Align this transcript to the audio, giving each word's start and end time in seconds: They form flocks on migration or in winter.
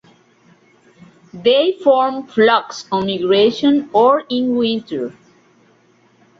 They 1.31 1.73
form 1.83 2.25
flocks 2.25 2.87
on 2.91 3.05
migration 3.05 3.91
or 3.93 4.21
in 4.29 4.55
winter. 4.55 5.13